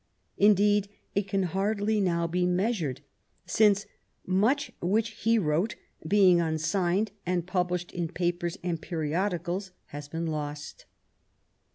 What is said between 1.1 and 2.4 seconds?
it can hardly now